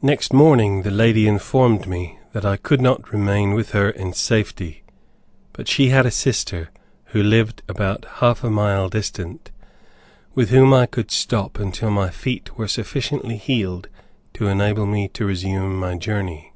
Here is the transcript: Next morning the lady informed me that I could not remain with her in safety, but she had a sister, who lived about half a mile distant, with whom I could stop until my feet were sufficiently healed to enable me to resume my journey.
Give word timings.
Next 0.00 0.32
morning 0.32 0.82
the 0.82 0.92
lady 0.92 1.26
informed 1.26 1.88
me 1.88 2.20
that 2.34 2.44
I 2.44 2.56
could 2.56 2.80
not 2.80 3.12
remain 3.12 3.52
with 3.52 3.72
her 3.72 3.90
in 3.90 4.12
safety, 4.12 4.84
but 5.52 5.66
she 5.66 5.88
had 5.88 6.06
a 6.06 6.10
sister, 6.12 6.70
who 7.06 7.20
lived 7.20 7.64
about 7.68 8.04
half 8.20 8.44
a 8.44 8.48
mile 8.48 8.88
distant, 8.88 9.50
with 10.36 10.50
whom 10.50 10.72
I 10.72 10.86
could 10.86 11.10
stop 11.10 11.58
until 11.58 11.90
my 11.90 12.10
feet 12.10 12.56
were 12.56 12.68
sufficiently 12.68 13.36
healed 13.36 13.88
to 14.34 14.46
enable 14.46 14.86
me 14.86 15.08
to 15.14 15.24
resume 15.26 15.80
my 15.80 15.96
journey. 15.98 16.52